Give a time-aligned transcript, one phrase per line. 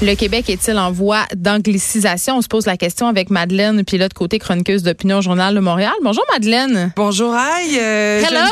[0.00, 2.36] Le Québec est-il en voie d'anglicisation?
[2.36, 5.92] On se pose la question avec Madeleine, pilote côté chroniqueuse d'opinion Journal de Montréal.
[6.04, 6.92] Bonjour Madeleine.
[6.94, 7.76] Bonjour, aïe.
[7.80, 8.40] euh, Hello!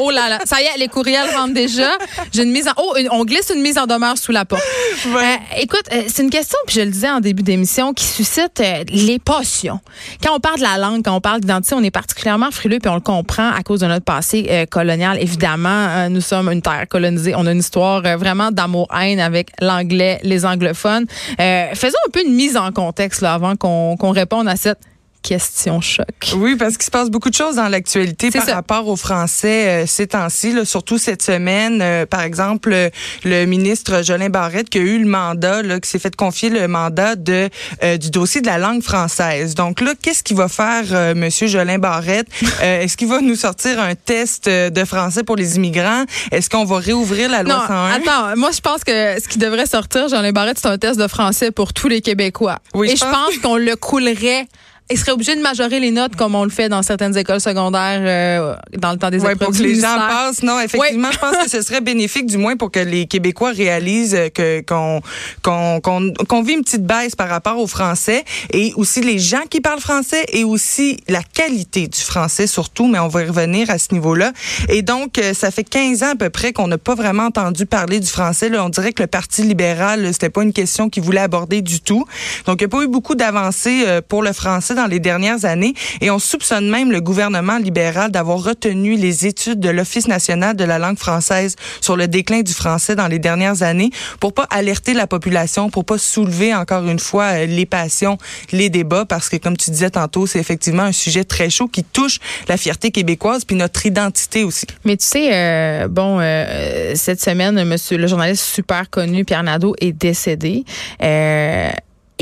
[0.00, 1.90] Oh là là, ça y est, les courriels rentrent déjà.
[2.32, 4.62] J'ai une mise en oh, une- on glisse une mise en demeure sous la porte.
[5.08, 5.12] Ouais.
[5.34, 8.62] Euh, écoute, euh, c'est une question puis je le disais en début d'émission qui suscite
[8.90, 9.80] les passions.
[10.22, 12.88] Quand on parle de la langue, quand on parle d'identité, on est particulièrement frileux puis
[12.90, 15.18] on le comprend à cause de notre passé colonial.
[15.20, 17.34] Évidemment, nous sommes une terre colonisée.
[17.36, 21.06] On a une histoire vraiment d'amour-haine avec l'anglais, les anglophones.
[21.40, 24.78] Euh, faisons un peu une mise en contexte avant qu'on qu'on réponde à cette
[25.22, 26.06] question choc.
[26.36, 28.54] Oui, parce qu'il se passe beaucoup de choses dans l'actualité par ça.
[28.54, 31.80] rapport aux Français euh, ces temps-ci, surtout cette semaine.
[31.80, 32.90] Euh, par exemple, euh,
[33.24, 36.66] le ministre Jolin Barrette qui a eu le mandat, là, qui s'est fait confier le
[36.68, 37.48] mandat de
[37.82, 39.54] euh, du dossier de la langue française.
[39.54, 42.26] Donc là, qu'est-ce qu'il va faire, Monsieur Jolin Barrette?
[42.62, 46.04] Est-ce qu'il va nous sortir un test de français pour les immigrants?
[46.30, 49.38] Est-ce qu'on va réouvrir la loi Non, 101 attends, moi je pense que ce qui
[49.38, 52.58] devrait sortir, Jean Barrette, c'est un test de français pour tous les Québécois.
[52.74, 54.46] Oui, Et je je pense pense qu'on le coulerait.
[54.92, 58.02] Il serait obligé de majorer les notes comme on le fait dans certaines écoles secondaires
[58.02, 60.42] euh, dans le temps des Ouais, épreuves pour que les gens passent.
[60.42, 64.18] Non, effectivement, je pense que ce serait bénéfique, du moins pour que les Québécois réalisent
[64.34, 65.00] que qu'on
[65.42, 69.42] qu'on qu'on qu'on vit une petite baisse par rapport au français et aussi les gens
[69.48, 72.86] qui parlent français et aussi la qualité du français surtout.
[72.86, 74.32] Mais on va y revenir à ce niveau-là.
[74.68, 77.64] Et donc, euh, ça fait 15 ans à peu près qu'on n'a pas vraiment entendu
[77.64, 78.50] parler du français.
[78.50, 81.80] Là, on dirait que le Parti libéral, c'était pas une question qu'il voulait aborder du
[81.80, 82.04] tout.
[82.46, 85.44] Donc, il n'y a pas eu beaucoup d'avancées euh, pour le français dans les dernières
[85.44, 85.74] années.
[86.00, 90.64] Et on soupçonne même le gouvernement libéral d'avoir retenu les études de l'Office national de
[90.64, 93.90] la langue française sur le déclin du français dans les dernières années
[94.20, 98.18] pour pas alerter la population, pour pas soulever encore une fois euh, les passions,
[98.50, 101.84] les débats, parce que comme tu disais tantôt, c'est effectivement un sujet très chaud qui
[101.84, 104.66] touche la fierté québécoise puis notre identité aussi.
[104.84, 109.74] Mais tu sais, euh, bon, euh, cette semaine, monsieur le journaliste super connu Pierre Nadeau
[109.80, 110.64] est décédé.
[111.02, 111.70] Euh,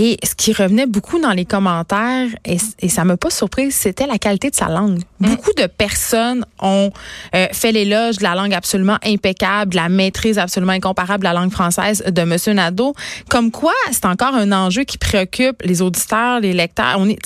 [0.02, 4.06] et ce qui revenait beaucoup dans les commentaires, et, et ça m'a pas surpris, c'était
[4.06, 5.00] la qualité de sa langue.
[5.20, 6.90] Beaucoup de personnes ont
[7.34, 11.34] euh, fait l'éloge de la langue absolument impeccable, de la maîtrise absolument incomparable de la
[11.34, 12.94] langue française de Monsieur Nadeau.
[13.28, 16.96] Comme quoi, c'est encore un enjeu qui préoccupe les auditeurs, les lecteurs.
[16.96, 17.18] On est,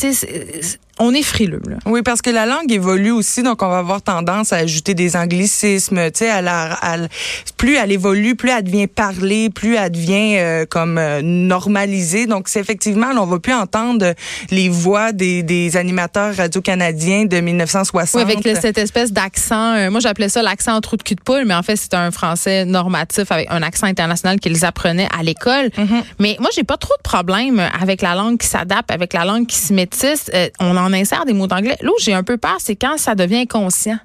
[1.00, 1.60] on est frileux.
[1.68, 1.76] Là.
[1.86, 5.16] Oui, parce que la langue évolue aussi, donc on va avoir tendance à ajouter des
[5.16, 6.10] anglicismes.
[6.12, 7.08] Tu sais, à la, à la-
[7.56, 12.26] plus elle évolue, plus elle devient parlée, plus elle devient euh, comme euh, normalisée.
[12.26, 14.14] Donc, c'est effectivement, là, on va plus entendre
[14.50, 18.14] les voix des, des animateurs radio-canadiens de 1960.
[18.14, 19.74] Oui, avec le- cette espèce d'accent.
[19.74, 21.94] euh, moi, j'appelais ça l'accent en trou de cul de poule, mais en fait, c'est
[21.94, 25.70] un français normatif avec un accent international qu'ils apprenaient à l'école.
[26.18, 29.46] Mais moi, j'ai pas trop de problème avec la langue qui s'adapte, avec la langue
[29.46, 30.30] qui se métisse.
[30.34, 31.76] Euh, on en insère des mots d'anglais.
[31.80, 33.98] Là où j'ai un peu peur, c'est quand ça devient inconscient.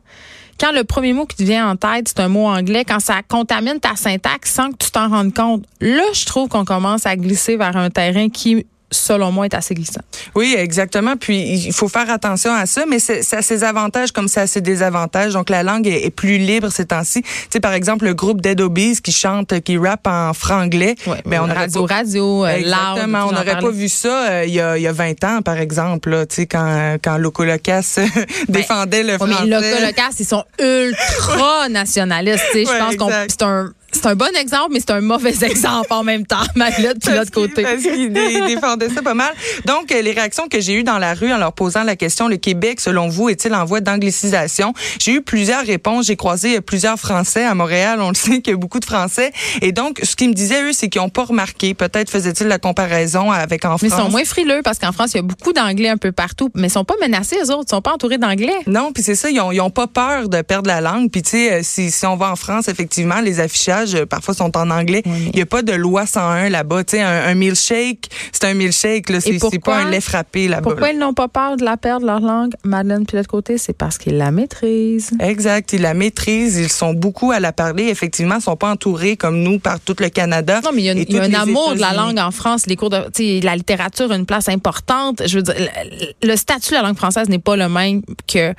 [0.60, 3.22] Quand le premier mot qui te vient en tête, c'est un mot anglais, quand ça
[3.24, 7.16] contamine ta syntaxe sans que tu t'en rendes compte, là, je trouve qu'on commence à
[7.16, 10.02] glisser vers un terrain qui, selon moi, est assez glissant.
[10.36, 11.16] Oui, exactement.
[11.18, 14.42] Puis il faut faire attention à ça, mais c'est- ça a ses avantages comme ça
[14.42, 15.34] a ses désavantages.
[15.34, 17.22] Donc la langue est, est plus libre ces temps-ci.
[17.22, 20.96] Tu sais, par exemple, le groupe Dead Obies qui chante, qui rappe en franglais.
[21.08, 23.26] Ouais, ben, on radio, pas- radio, euh, loud, Exactement.
[23.28, 25.58] On n'aurait pas vu ça euh, il y, a, il y a 20 ans, par
[25.58, 28.00] exemple, là, tu sais, quand, quand Loco Locas
[28.50, 29.46] défendait le Ben, Ouais, français.
[29.50, 32.44] mais Loca Locas, ils sont ultra nationalistes.
[32.52, 32.72] tu sais.
[32.74, 36.04] Je pense qu'on c'est un c'est un bon exemple, mais c'est un mauvais exemple en
[36.04, 36.38] même temps.
[36.56, 37.64] Maglette, puis l'autre côté.
[37.64, 39.34] Parce qu'il dé- défendait ça pas mal.
[39.66, 42.28] Donc, euh, les réactions que j'ai eues dans la rue en leur posant la question,
[42.28, 44.74] le Québec, selon vous, est-il en voie d'anglicisation?
[45.00, 46.06] J'ai eu plusieurs réponses.
[46.08, 48.00] J'ai croisé euh, plusieurs Français à Montréal.
[48.02, 49.32] On le sait qu'il y a beaucoup de Français.
[49.62, 51.74] Et donc, ce qu'ils me disaient, eux, c'est qu'ils n'ont pas remarqué.
[51.74, 54.02] Peut-être faisaient-ils la comparaison avec en Mais ils France.
[54.06, 56.68] sont moins frileux parce qu'en France, il y a beaucoup d'anglais un peu partout, mais
[56.68, 57.66] ils sont pas menacés, eux autres.
[57.68, 58.54] Ils sont pas entourés d'anglais.
[58.68, 61.10] Non, puis c'est ça, ils ont, ils ont pas peur de perdre la langue.
[61.12, 64.34] Puis tu sais, euh, si, si on va en France, effectivement, les affichages euh, parfois
[64.34, 65.02] sont en anglais.
[65.06, 66.84] Oui, Il y a pas de loi 101 là-bas.
[66.84, 69.10] Tu sais, un, un milkshake, c'est un milkshake.
[69.10, 70.62] Là, c'est, c'est pas un lait frappé là-bas.
[70.62, 73.58] Pourquoi ils n'ont pas peur de la perdre, leur langue, Madeleine, puis de l'autre côté?
[73.58, 75.12] C'est parce qu'ils la maîtrisent.
[75.20, 77.86] Exact, ils la maîtrisent, ils sont beaucoup à la parler.
[77.88, 80.62] Effectivement, ils sont pas entourés comme nous par tout le Canada.
[80.64, 82.66] Non, mais il y a, y un amour de la langue en France.
[82.68, 85.22] Les cours de, tu sais, la littérature a une place importante.
[85.26, 88.54] Je veux dire, le, le statut de la langue française n'est pas le même que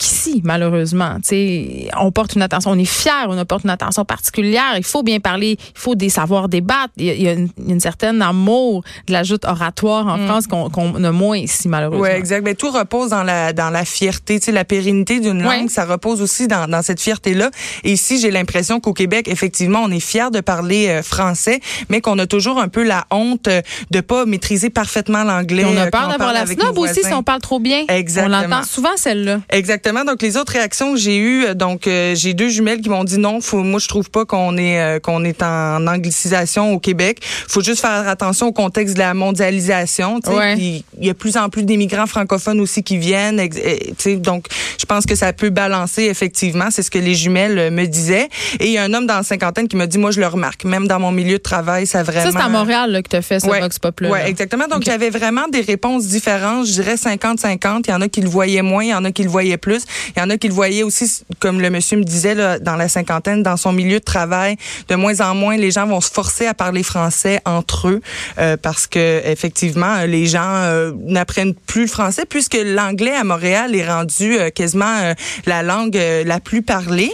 [0.00, 1.18] qu'ici, malheureusement.
[1.22, 4.72] sais, on porte une attention, on est fier, on porte une attention particulière.
[4.76, 6.92] Il faut bien parler, il faut des savoir débattre.
[6.96, 10.26] Il y a, une, certaine amour de la joute oratoire en mm.
[10.26, 12.02] France qu'on a moins ici, malheureusement.
[12.02, 12.42] Oui, exact.
[12.42, 14.40] Mais tout repose dans la, dans la fierté.
[14.40, 17.50] sais, la pérennité d'une langue, ça repose aussi dans, dans cette fierté-là.
[17.84, 21.60] Et ici, j'ai l'impression qu'au Québec, effectivement, on est fier de parler euh, français,
[21.90, 23.60] mais qu'on a toujours un peu la honte euh,
[23.90, 25.64] de pas maîtriser parfaitement l'anglais.
[25.66, 27.84] On a peur d'avoir la snob aussi si on parle trop bien.
[27.88, 28.38] Exactement.
[28.38, 29.40] On l'entend souvent, celle-là.
[29.50, 29.89] Exactement.
[30.04, 33.18] Donc, les autres réactions que j'ai eues, euh, donc, j'ai deux jumelles qui m'ont dit
[33.18, 37.20] non, faut, moi, je trouve pas qu'on est, qu'on est en anglicisation au Québec.
[37.48, 40.20] Faut juste faire attention au contexte de la mondialisation.
[40.26, 40.56] Ouais.
[40.58, 43.40] Il y a plus en plus d'immigrants francophones aussi qui viennent.
[44.16, 44.46] Donc,
[44.78, 46.70] je pense que ça peut balancer effectivement.
[46.70, 48.28] C'est ce que les jumelles me disaient.
[48.58, 50.26] Et il y a un homme dans la cinquantaine qui m'a dit, moi, je le
[50.26, 50.64] remarque.
[50.64, 52.30] Même dans mon milieu de travail, ça vraiment.
[52.30, 54.66] Ça, c'est à Montréal là, que tu as fait ce Vox Pop Oui, exactement.
[54.68, 56.66] Donc, il y avait vraiment des réponses différentes.
[56.66, 57.82] Je dirais 50-50.
[57.86, 59.56] Il y en a qui le voyaient moins, il y en a qui le voyaient
[59.56, 59.79] plus.
[60.16, 62.88] Il y en a qui le voyaient aussi, comme le monsieur me disait, dans la
[62.88, 64.56] cinquantaine, dans son milieu de travail.
[64.88, 68.00] De moins en moins, les gens vont se forcer à parler français entre eux
[68.38, 73.74] euh, parce que effectivement, les gens euh, n'apprennent plus le français puisque l'anglais à Montréal
[73.74, 75.14] est rendu euh, quasiment
[75.46, 77.12] la langue la plus parlée.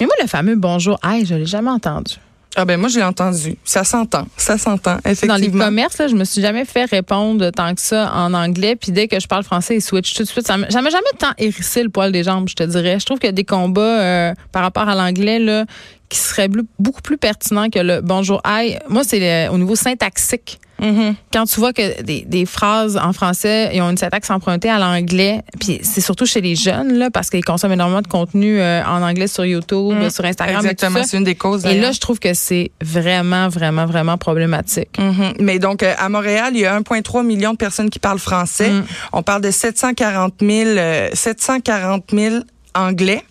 [0.00, 2.14] Mais moi, le fameux bonjour, aïe, je l'ai jamais entendu.
[2.60, 3.56] Ah ben moi je l'ai entendu.
[3.62, 5.34] Ça s'entend, ça s'entend effectivement.
[5.34, 8.74] Dans les commerces, là, je me suis jamais fait répondre tant que ça en anglais.
[8.74, 10.44] Puis dès que je parle français, ils switch tout de suite.
[10.44, 12.98] Ça m'a jamais tant hérissé le poil des jambes, je te dirais.
[12.98, 15.66] Je trouve qu'il y a des combats euh, par rapport à l'anglais là
[16.08, 16.48] qui seraient
[16.80, 18.80] beaucoup plus pertinents que le bonjour aïe.
[18.88, 20.58] Moi c'est au niveau syntaxique.
[20.80, 21.14] Mm-hmm.
[21.32, 24.78] Quand tu vois que des, des, phrases en français ils ont une syntaxe empruntée à
[24.78, 28.84] l'anglais, puis c'est surtout chez les jeunes là, parce qu'ils consomment énormément de contenu euh,
[28.84, 30.10] en anglais sur YouTube, mm.
[30.10, 30.58] sur Instagram.
[30.58, 31.66] Exactement, c'est une des causes.
[31.66, 34.98] Et là, je trouve que c'est vraiment, vraiment, vraiment problématique.
[34.98, 35.34] Mm-hmm.
[35.40, 38.70] Mais donc euh, à Montréal, il y a 1,3 million de personnes qui parlent français.
[38.70, 38.84] Mm.
[39.12, 40.78] On parle de 740 000,
[41.12, 42.36] 740 000
[42.74, 43.24] anglais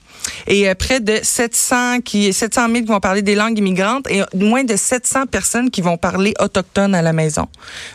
[0.47, 4.21] et euh, près de 700 qui 700 000 qui vont parler des langues immigrantes et
[4.35, 7.47] moins de 700 personnes qui vont parler autochtone à la maison.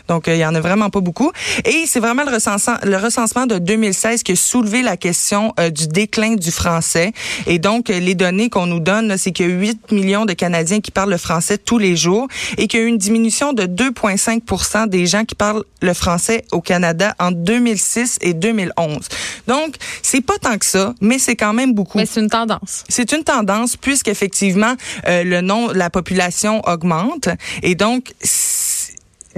[0.07, 1.31] Donc euh, il y en a vraiment pas beaucoup
[1.65, 5.69] et c'est vraiment le recensement le recensement de 2016 qui a soulevé la question euh,
[5.69, 7.13] du déclin du français
[7.47, 10.81] et donc les données qu'on nous donne c'est qu'il y a 8 millions de Canadiens
[10.81, 12.27] qui parlent le français tous les jours
[12.57, 16.45] et qu'il y a eu une diminution de 2,5% des gens qui parlent le français
[16.51, 18.99] au Canada en 2006 et 2011.
[19.47, 22.83] Donc c'est pas tant que ça, mais c'est quand même beaucoup une tendance.
[22.89, 24.75] C'est une tendance puisqu'effectivement,
[25.07, 27.29] euh, le nom, la population augmente
[27.61, 28.13] et donc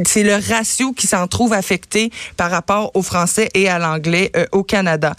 [0.04, 4.46] c'est le ratio qui s'en trouve affecté par rapport au français et à l'anglais euh,
[4.52, 5.16] au Canada.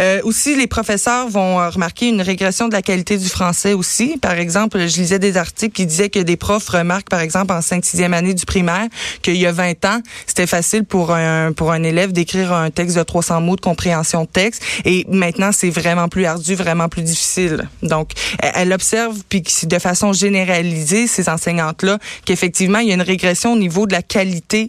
[0.00, 4.18] Euh, aussi, les professeurs vont euh, remarquer une régression de la qualité du français aussi.
[4.18, 7.60] Par exemple, je lisais des articles qui disaient que des profs remarquent, par exemple, en
[7.60, 8.86] 5 6 année du primaire,
[9.22, 12.96] qu'il y a 20 ans, c'était facile pour un, pour un élève d'écrire un texte
[12.96, 14.62] de 300 mots de compréhension de texte.
[14.84, 17.68] Et maintenant, c'est vraiment plus ardu, vraiment plus difficile.
[17.82, 18.10] Donc,
[18.40, 23.58] elle observe, puis de façon généralisée, ces enseignantes-là, qu'effectivement, il y a une régression au
[23.58, 24.19] niveau de la qualité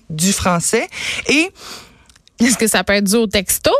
[0.10, 0.88] du français.
[1.28, 1.52] Et
[2.40, 3.72] est-ce que ça peut être dû au texto?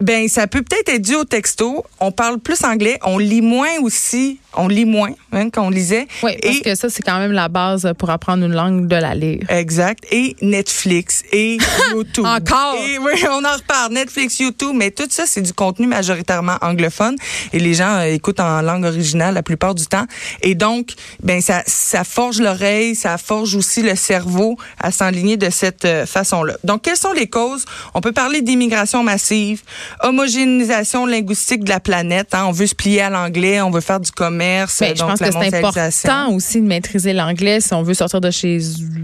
[0.00, 1.84] Ben, ça peut peut-être être dû au texto.
[2.00, 2.98] On parle plus anglais.
[3.02, 6.06] On lit moins aussi on lit moins hein, qu'on lisait.
[6.22, 9.14] Oui, parce que ça, c'est quand même la base pour apprendre une langue de la
[9.14, 9.42] lire.
[9.48, 10.04] Exact.
[10.10, 11.58] Et Netflix et
[11.92, 12.24] YouTube.
[12.24, 12.76] Encore?
[12.80, 13.92] oui, on en reparle.
[13.92, 17.16] Netflix, YouTube, mais tout ça, c'est du contenu majoritairement anglophone
[17.52, 20.06] et les gens euh, écoutent en langue originale la plupart du temps.
[20.42, 25.50] Et donc, ben ça, ça forge l'oreille, ça forge aussi le cerveau à s'enligner de
[25.50, 26.54] cette euh, façon-là.
[26.64, 27.64] Donc, quelles sont les causes?
[27.94, 29.62] On peut parler d'immigration massive,
[30.02, 32.34] homogénéisation linguistique de la planète.
[32.34, 32.44] Hein.
[32.48, 35.30] On veut se plier à l'anglais, on veut faire du commerce ben, je pense que
[35.30, 38.58] c'est important aussi de maîtriser l'anglais si on veut sortir de chez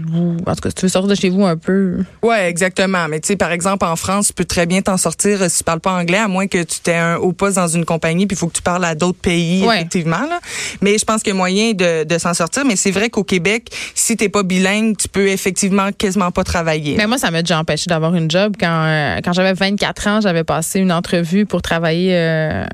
[0.07, 0.37] vous.
[0.45, 1.97] En tout cas, si tu veux sortir de chez vous un peu.
[2.21, 3.07] Oui, exactement.
[3.09, 5.63] Mais tu sais, par exemple, en France, tu peux très bien t'en sortir si tu
[5.63, 8.35] parles pas anglais, à moins que tu t'aies un haut poste dans une compagnie, puis
[8.35, 10.25] il faut que tu parles à d'autres pays, effectivement.
[10.29, 10.39] Là.
[10.81, 12.65] Mais je pense qu'il y a moyen de, de s'en sortir.
[12.65, 16.95] Mais c'est vrai qu'au Québec, si t'es pas bilingue, tu peux effectivement quasiment pas travailler.
[16.97, 18.55] Mais moi, ça m'a déjà empêché d'avoir une job.
[18.59, 22.65] Quand, euh, quand j'avais 24 ans, j'avais passé une entrevue pour travailler euh,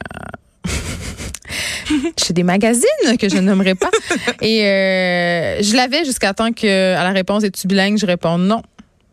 [2.17, 3.91] chez des magazines que je nommerai pas.
[4.41, 8.61] Et euh, je l'avais jusqu'à temps que à la réponse es-tu bilingue, je réponds non.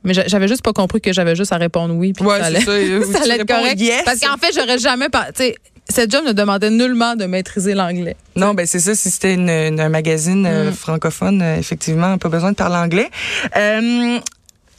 [0.05, 2.13] Mais j'avais juste pas compris que j'avais juste à répondre oui.
[2.13, 2.71] Puis ouais, ça allait, ça,
[3.23, 3.83] allait être correct.
[4.05, 5.27] Parce qu'en fait, j'aurais jamais pas.
[5.89, 8.17] Cette job ne demandait nullement de maîtriser l'anglais.
[8.35, 8.95] Non, ben c'est ça.
[8.95, 10.75] Si c'était un magazine euh, mm.
[10.75, 13.09] francophone, euh, effectivement, pas besoin de parler anglais.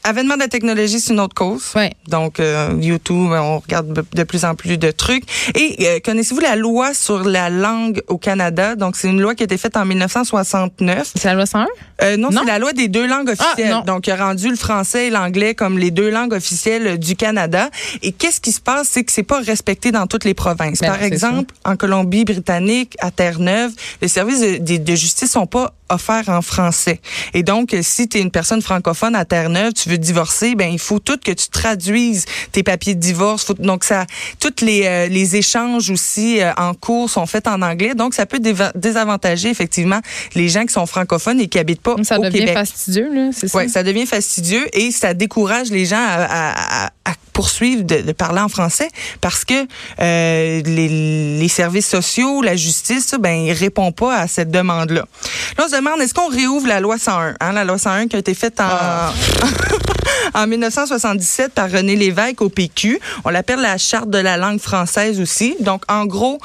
[0.07, 1.71] Avènement de la technologie, c'est une autre cause.
[1.75, 1.91] Ouais.
[2.07, 5.23] Donc, euh, YouTube, on regarde de plus en plus de trucs.
[5.55, 8.75] Et euh, connaissez-vous la loi sur la langue au Canada?
[8.75, 11.11] Donc, c'est une loi qui a été faite en 1969.
[11.15, 11.67] C'est la loi 101?
[12.03, 12.41] Euh, non, Non?
[12.41, 13.71] c'est la loi des deux langues officielles.
[13.71, 13.81] non.
[13.81, 17.69] Donc, il a rendu le français et l'anglais comme les deux langues officielles du Canada.
[18.01, 18.87] Et qu'est-ce qui se passe?
[18.91, 20.79] C'est que c'est pas respecté dans toutes les provinces.
[20.79, 23.71] Ben Par exemple, en Colombie-Britannique, à Terre-Neuve,
[24.01, 26.99] les services de, de- de justice sont pas offerts en français.
[27.33, 30.69] Et donc, euh, si tu es une personne francophone à Terre-Neuve, tu veux divorcer, ben
[30.71, 33.45] il faut tout que tu traduises tes papiers de divorce.
[33.45, 34.05] Faut- donc, ça,
[34.39, 37.95] toutes les, euh, les échanges aussi euh, en cours sont faits en anglais.
[37.95, 38.39] Donc, ça peut
[38.75, 39.99] désavantager effectivement
[40.35, 42.53] les gens qui sont francophones et qui habitent pas Ça au devient Québec.
[42.55, 43.57] fastidieux, là, c'est ça?
[43.57, 48.01] Ouais, ça devient fastidieux et ça décourage les gens à, à- à- à poursuivre de,
[48.01, 48.89] de parler en français
[49.21, 54.49] parce que euh, les, les services sociaux, la justice, ben ils répondent pas à cette
[54.49, 55.05] demande-là.
[55.55, 58.15] Là, on se demande est-ce qu'on réouvre la loi 101, hein, la loi 101 qui
[58.15, 59.13] a été faite en Ah.
[60.33, 62.99] en 1977 par René Lévesque au PQ.
[63.23, 65.55] On l'appelle la charte de la langue française aussi.
[65.59, 66.39] Donc, en gros,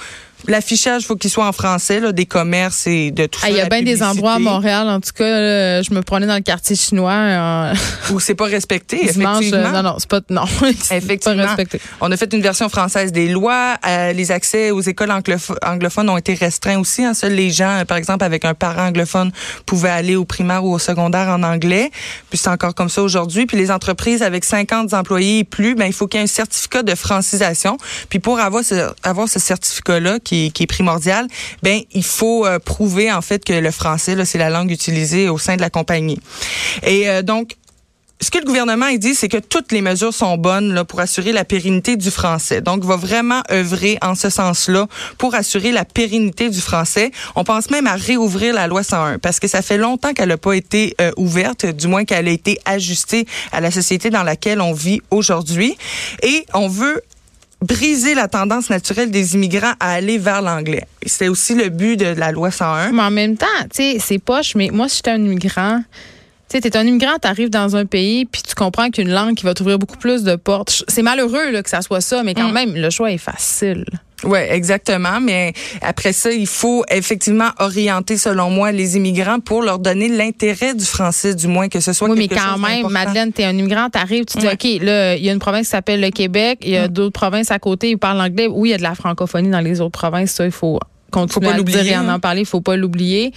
[0.49, 3.51] l'affichage, faut qu'il soit en français, là, des commerces et de tout Ah, ça.
[3.51, 6.35] Il y a bien des endroits à Montréal, en tout cas, je me prenais dans
[6.35, 7.13] le quartier chinois.
[7.13, 7.75] euh,
[8.11, 9.69] Où c'est pas respecté, dimanche, effectivement.
[9.69, 10.45] euh, non, non, c'est pas, non,
[10.91, 11.43] Effectivement.
[11.43, 11.81] pas respecté.
[12.01, 13.77] On a fait une version française des lois.
[13.87, 17.05] Euh, les accès aux écoles anglopho- anglophones ont été restreints aussi.
[17.05, 17.15] Hein.
[17.15, 19.31] Seuls les gens, euh, par exemple, avec un parent anglophone,
[19.67, 21.91] pouvaient aller au primaire ou au secondaire en anglais.
[22.31, 23.47] Puis c'est encore comme ça aujourd'hui.
[23.47, 26.27] Puis les entreprises avec 50 employés et plus, ben il faut qu'il y ait un
[26.27, 27.77] certificat de francisation.
[28.09, 30.19] Puis pour avoir ce, avoir ce certificat-là,
[30.51, 31.27] qui, est- primordial,
[31.62, 35.29] ben il faut euh, prouver en fait que le français, là, c'est la langue utilisée
[35.29, 36.19] au sein de la compagnie.
[36.83, 37.57] Et euh, donc
[38.21, 41.01] ce que le gouvernement il dit, c'est que toutes les mesures sont bonnes là, pour
[41.01, 42.61] assurer la pérennité du français.
[42.61, 44.87] Donc, va vraiment œuvrer en ce sens-là
[45.19, 47.11] pour assurer la pérennité du français.
[47.35, 50.37] On pense même à réouvrir la loi 101 parce que ça fait longtemps qu'elle n'a
[50.37, 54.61] pas été euh, ouverte, du moins qu'elle a été ajustée à la société dans laquelle
[54.61, 55.77] on vit aujourd'hui.
[56.23, 57.03] Et on veut
[57.62, 60.87] briser la tendance naturelle des immigrants à aller vers l'anglais.
[61.07, 62.92] C'est aussi le but de la loi 101.
[62.92, 65.83] Mais en même temps, tu sais, c'est poche, mais moi, si j'étais un immigrant,
[66.49, 69.45] tu sais, t'es un immigrant, t'arrives dans un pays, puis tu comprends qu'une langue qui
[69.45, 70.85] va t'ouvrir beaucoup plus de portes.
[70.88, 72.52] C'est malheureux là, que ça soit ça, mais quand Mm.
[72.54, 73.85] même, le choix est facile.
[74.25, 75.21] Oui, exactement.
[75.21, 80.75] Mais après ça, il faut effectivement orienter, selon moi, les immigrants pour leur donner l'intérêt
[80.75, 82.88] du français, du moins que ce soit Oui, mais quand chose même.
[82.88, 84.55] Madeleine, t'es un immigrant, t'arrives, tu dis, Ouais.
[84.55, 87.19] OK, là, il y a une province qui s'appelle le Québec, il y a d'autres
[87.19, 88.49] provinces à côté, ils parlent anglais.
[88.50, 90.79] Oui, il y a de la francophonie dans les autres provinces, ça, il faut
[91.12, 92.14] continuer Faut pas à dire l'oublier, et en hein.
[92.14, 93.33] en parler, il faut pas l'oublier.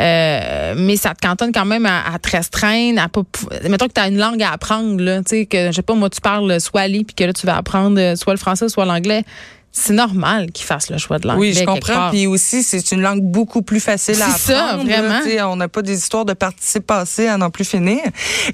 [0.00, 3.22] Euh, mais ça te cantonne quand même à, à te restreindre, à pas
[3.68, 5.94] mettons que tu as une langue à apprendre là, tu sais que je sais pas
[5.94, 8.84] moi tu parles swahili puis que là tu vas apprendre euh, soit le français soit
[8.84, 9.24] l'anglais.
[9.72, 11.48] C'est normal qu'ils fassent le choix de l'anglais.
[11.50, 12.10] Oui, je comprends.
[12.10, 14.84] Puis aussi, c'est une langue beaucoup plus facile à C'est ça, apprendre.
[14.84, 15.20] vraiment.
[15.24, 15.48] là.
[15.48, 18.00] On n'a pas des histoires de participe passé à n'en plus finir.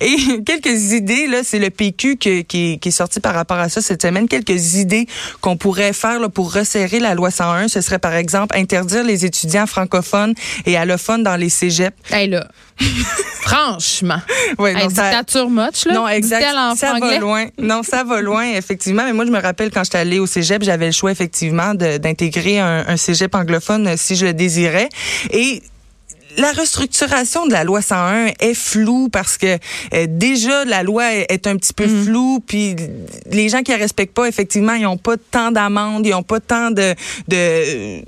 [0.00, 3.80] Et quelques idées, là, c'est le PQ qui, qui est sorti par rapport à ça
[3.80, 4.28] cette semaine.
[4.28, 5.06] Quelques idées
[5.40, 7.68] qu'on pourrait faire là, pour resserrer la loi 101.
[7.68, 10.34] Ce serait, par exemple, interdire les étudiants francophones
[10.66, 11.96] et allophones dans les cégeps.
[12.10, 12.46] Hey, là.
[13.40, 14.20] Franchement.
[14.58, 15.70] Ouais, Hey, dictature là.
[15.92, 16.44] Non, exact.
[16.76, 17.46] Ça va loin.
[17.58, 19.04] Non, ça va loin, effectivement.
[19.04, 22.58] Mais moi, je me rappelle quand j'étais allée au cégep, j'avais le choix, effectivement, d'intégrer
[22.58, 24.88] un, un cégep anglophone euh, si je le désirais.
[25.30, 25.62] Et
[26.36, 29.56] la restructuration de la loi 101 est floue parce que
[29.94, 32.04] euh, déjà la loi est, un petit peu Mhm.
[32.04, 32.76] floue puis
[33.30, 36.40] les gens qui la respectent pas effectivement ils ont pas tant d'amendes ils ont pas
[36.40, 36.94] tant de
[37.28, 38.02] de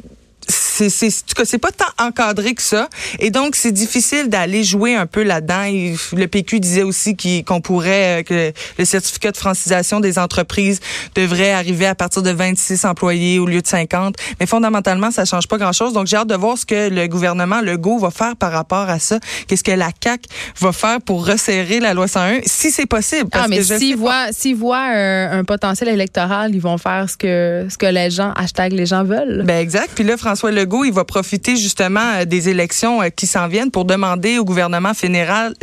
[0.78, 2.88] c'est c'est en tout cas, c'est pas tant encadré que ça.
[3.18, 5.64] Et donc c'est difficile d'aller jouer un peu là-dedans.
[6.12, 10.80] Le PQ disait aussi qu'on pourrait euh, que le certificat de francisation des entreprises
[11.14, 15.48] devrait arriver à partir de 26 employés au lieu de 50 mais fondamentalement ça change
[15.48, 15.92] pas grand-chose.
[15.92, 18.98] Donc j'ai hâte de voir ce que le gouvernement Legault va faire par rapport à
[18.98, 19.18] ça.
[19.46, 20.26] Qu'est-ce que la CAC
[20.60, 23.30] va faire pour resserrer la loi 101 si c'est possible.
[23.30, 23.60] Parce Ah, mais
[23.98, 28.10] voient, s'ils voient euh, un potentiel électoral, ils vont faire ce que, ce que les
[28.10, 29.42] gens, hashtag les gens veulent.
[29.44, 29.90] Ben exact.
[29.94, 33.70] Puis là, François Legault, il va profiter justement euh, des élections euh, qui s'en viennent
[33.70, 35.54] pour demander au gouvernement fédéral,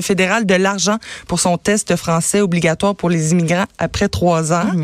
[0.46, 0.98] de l'argent
[1.28, 4.66] pour son test français obligatoire pour les immigrants après trois ans.
[4.70, 4.76] Ah,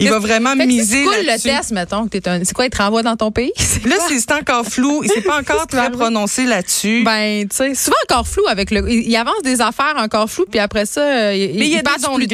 [0.00, 2.40] Il va vraiment miser coules le test, mettons, que t'es un.
[2.44, 3.52] C'est quoi, il te renvoie dans ton pays?
[3.56, 5.02] C'est Là, c'est c'est encore flou.
[5.04, 7.02] Il s'est pas encore très prononcé là-dessus.
[7.04, 8.90] Ben, tu sais, souvent encore flou avec le.
[8.90, 11.78] Il il avance des affaires encore floues, puis après ça, euh, il, Mais il y
[11.78, 11.84] a des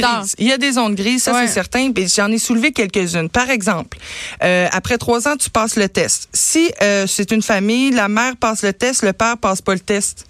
[0.00, 0.20] tard.
[0.20, 0.34] grises.
[0.38, 1.46] Il y a des zones grises, ça Ouais.
[1.46, 1.90] c'est certain.
[1.92, 3.28] Puis j'en ai soulevé quelques-unes.
[3.28, 3.98] Par exemple,
[4.42, 6.28] euh, après trois ans, tu passes le test.
[6.32, 9.80] Si euh, c'est une famille, la mère passe le test, le père passe pas le
[9.80, 10.24] test.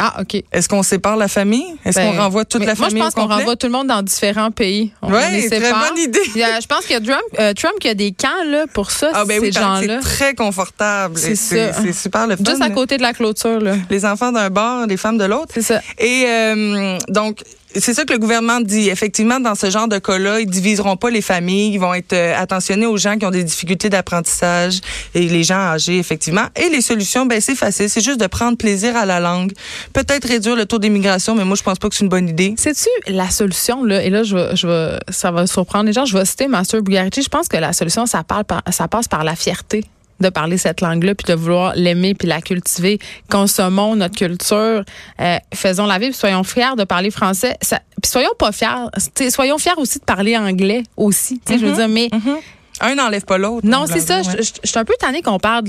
[0.00, 0.42] Ah, OK.
[0.52, 1.64] Est-ce qu'on sépare la famille?
[1.84, 3.86] Est-ce Ben, qu'on renvoie toute la moi, famille je pense qu'on renvoie tout le monde
[3.86, 4.92] dans différents pays.
[5.02, 6.18] Ouais, les très bonne idée.
[6.34, 8.28] Il y a- je pense qu'il y a Trump, euh, Trump qui a des camps
[8.46, 9.98] là, pour ça, Ah ben ces oui, que gens-là.
[10.02, 11.16] c'est très confortable.
[11.16, 12.42] C'est C'est c'est super le fun.
[12.44, 13.74] Juste à côté de la clôture, là.
[13.88, 15.52] Les enfants d'un bord, les femmes de l'autre.
[15.54, 15.80] C'est ça.
[15.98, 17.38] Et euh, donc,
[17.80, 18.88] c'est ça que le gouvernement dit.
[18.88, 21.72] Effectivement, dans ce genre de cas-là, ils diviseront pas les familles.
[21.72, 24.80] Ils vont être euh, attentionnés aux gens qui ont des difficultés d'apprentissage
[25.14, 26.46] et les gens âgés, effectivement.
[26.56, 27.88] Et les solutions, ben c'est facile.
[27.88, 29.52] C'est juste de prendre plaisir à la langue.
[29.92, 32.54] Peut-être réduire le taux d'immigration, mais moi, je pense pas que c'est une bonne idée.
[32.56, 34.02] C'est-tu la solution, là?
[34.02, 36.04] Et là, je vais, je vais, ça va surprendre les gens.
[36.04, 37.22] Je vais citer Master Bugarici.
[37.22, 39.84] Je pense que la solution, ça, parle par, ça passe par la fierté
[40.20, 42.98] de parler cette langue-là, puis de vouloir l'aimer, puis la cultiver.
[43.30, 44.84] Consommons notre culture,
[45.20, 47.56] euh, faisons la vie, puis soyons fiers de parler français.
[47.60, 51.34] Ça, puis soyons pas fiers, soyons fiers aussi de parler anglais aussi.
[51.34, 51.58] Mm -hmm.
[51.58, 51.76] Je veux mm-hmm.
[51.76, 52.08] dire, mais...
[52.12, 52.40] Mm -hmm.
[52.80, 53.66] Un n'enlève pas l'autre.
[53.68, 54.16] Non, c'est ça.
[54.18, 54.24] Ouais.
[54.24, 55.64] Je, je, suis un peu tannée qu'on parle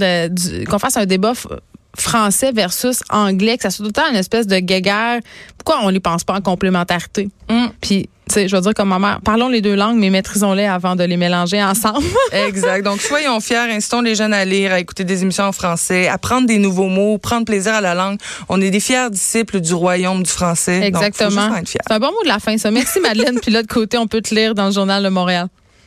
[0.67, 1.33] qu'on fasse un débat
[1.97, 5.19] français versus anglais, que ça soit tout le temps une espèce de guéguerre.
[5.57, 7.29] Pourquoi on ne pense pas en complémentarité?
[7.49, 7.67] Mm.
[7.81, 11.03] Puis je veux dire comme ma mère, parlons les deux langues, mais maîtrisons-les avant de
[11.03, 12.05] les mélanger ensemble.
[12.31, 12.83] exact.
[12.83, 16.17] Donc, soyons fiers, incitons les jeunes à lire, à écouter des émissions en français, à
[16.17, 18.17] prendre des nouveaux mots, prendre plaisir à la langue.
[18.49, 20.81] On est des fiers disciples du royaume du français.
[20.83, 21.49] Exactement.
[21.65, 22.71] C'est un bon mot de la fin, ça.
[22.71, 23.39] Merci, Madeleine.
[23.41, 25.47] Puis là, de côté, on peut te lire dans le Journal de Montréal.